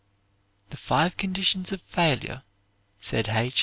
"The 0.71 0.77
five 0.77 1.15
conditions 1.15 1.71
of 1.71 1.79
failure," 1.79 2.41
said 2.99 3.29
H. 3.29 3.59